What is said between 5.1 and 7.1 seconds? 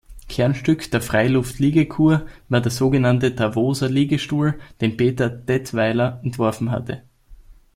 Dettweiler entworfen hatte.